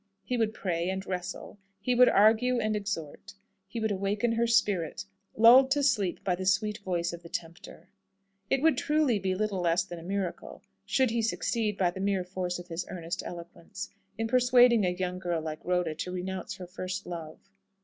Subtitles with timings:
[0.23, 3.35] He would pray and wrestle; he would argue and exhort.
[3.67, 7.87] He would awaken her spirit, lulled to sleep by the sweet voice of the tempter.
[8.49, 12.23] It would truly be little less than a miracle, should he succeed by the mere
[12.23, 16.65] force of his earnest eloquence, in persuading a young girl like Rhoda to renounce her
[16.65, 17.37] first love.